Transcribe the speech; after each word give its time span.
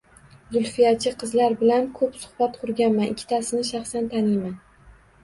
Zulfiyachi 0.53 1.11
qizlar 1.23 1.53
bilan 1.59 1.85
ko‘p 1.99 2.17
suhbat 2.21 2.57
qurganman, 2.63 3.13
ikkitasini 3.13 3.69
shaxsan 3.69 4.09
taniyman. 4.15 4.57